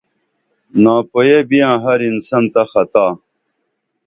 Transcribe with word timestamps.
ناپوئیہ 0.81 1.39
بیاں 1.49 1.75
ہر 1.83 1.99
انسن 2.07 2.43
تہ 2.53 2.63
خطاء 2.71 3.11